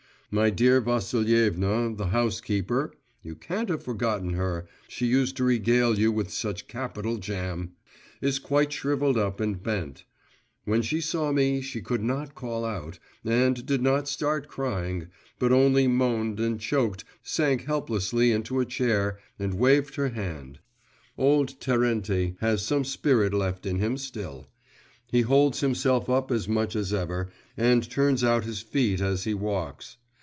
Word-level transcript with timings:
My 0.33 0.49
dear 0.49 0.79
Vassilievna, 0.79 1.93
the 1.97 2.05
housekeeper 2.07 2.93
(you 3.21 3.35
can't 3.35 3.67
have 3.67 3.83
forgotten 3.83 4.29
her; 4.35 4.65
she 4.87 5.05
used 5.05 5.35
to 5.35 5.43
regale 5.43 5.99
you 5.99 6.09
with 6.09 6.29
such 6.31 6.69
capital 6.69 7.17
jam), 7.17 7.73
is 8.21 8.39
quite 8.39 8.71
shrivelled 8.71 9.17
up 9.17 9.41
and 9.41 9.61
bent; 9.61 10.05
when 10.63 10.81
she 10.83 11.01
saw 11.01 11.33
me, 11.33 11.59
she 11.59 11.81
could 11.81 12.01
not 12.01 12.33
call 12.33 12.63
out, 12.63 12.97
and 13.25 13.65
did 13.65 13.81
not 13.81 14.07
start 14.07 14.47
crying, 14.47 15.07
but 15.37 15.51
only 15.51 15.85
moaned 15.85 16.39
and 16.39 16.61
choked, 16.61 17.03
sank 17.21 17.65
helplessly 17.65 18.31
into 18.31 18.61
a 18.61 18.65
chair, 18.65 19.19
and 19.37 19.55
waved 19.55 19.95
her 19.95 20.07
hand. 20.11 20.59
Old 21.17 21.59
Terenty 21.59 22.37
has 22.39 22.65
some 22.65 22.85
spirit 22.85 23.33
left 23.33 23.65
in 23.65 23.79
him 23.79 23.97
still; 23.97 24.47
he 25.11 25.23
holds 25.23 25.59
himself 25.59 26.09
up 26.09 26.31
as 26.31 26.47
much 26.47 26.73
as 26.73 26.93
ever, 26.93 27.29
and 27.57 27.89
turns 27.91 28.23
out 28.23 28.45
his 28.45 28.61
feet 28.61 29.01
as 29.01 29.25
he 29.25 29.33
walks. 29.33 29.97